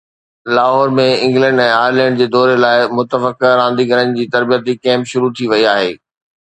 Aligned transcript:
Lahore 0.59 0.93
۾ 0.99 1.03
England 1.25 1.63
۽ 1.65 1.67
Ireland 1.81 2.21
جي 2.21 2.29
دوري 2.37 2.57
لاءِ 2.63 2.89
متوقع 3.01 3.53
رانديگرن 3.63 4.17
جي 4.19 4.29
تربيتي 4.37 4.79
ڪيمپ 4.89 5.15
شروع 5.15 5.33
ٿي 5.41 5.55
وئي 5.55 5.69
آهي 5.77 5.91